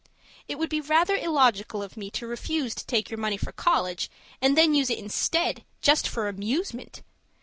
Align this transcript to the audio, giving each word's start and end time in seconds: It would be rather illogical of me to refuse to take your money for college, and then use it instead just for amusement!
It 0.47 0.57
would 0.57 0.71
be 0.71 0.81
rather 0.81 1.15
illogical 1.15 1.83
of 1.83 1.95
me 1.95 2.09
to 2.09 2.25
refuse 2.25 2.73
to 2.73 2.83
take 2.87 3.11
your 3.11 3.19
money 3.19 3.37
for 3.37 3.51
college, 3.51 4.09
and 4.41 4.57
then 4.57 4.73
use 4.73 4.89
it 4.89 4.97
instead 4.97 5.63
just 5.79 6.07
for 6.07 6.27
amusement! 6.27 7.03